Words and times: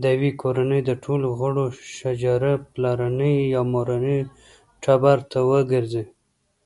د 0.00 0.02
یوې 0.16 0.30
کورنۍ 0.42 0.80
د 0.84 0.90
ټولو 1.04 1.26
غړو 1.40 1.64
شجره 1.96 2.52
پلرني 2.72 3.34
یا 3.54 3.62
مورني 3.72 4.18
ټبر 4.82 5.18
ته 5.30 5.38
ورګرځي. 5.50 6.04